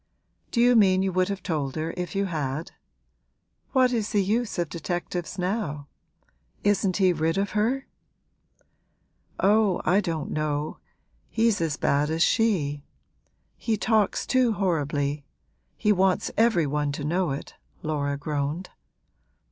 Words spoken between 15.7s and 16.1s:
he